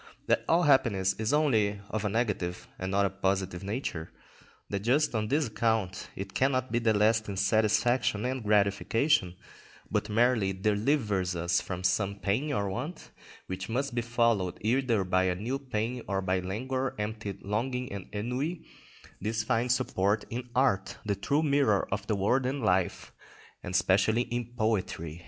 [0.25, 4.11] That all happiness is only of a negative not a positive nature,
[4.67, 9.35] that just on this account it cannot be lasting satisfaction and gratification,
[9.91, 13.11] but merely delivers us from some pain or want
[13.45, 18.07] which must be followed either by a new pain, or by languor, empty longing, and
[18.11, 18.65] ennui;
[19.21, 23.11] this finds support in art, that true mirror of the world and life,
[23.61, 25.19] and especially in poetry.